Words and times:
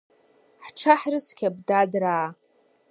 Ҳҽаҳрыцқьап, 0.65 1.55
дадраа! 1.67 2.27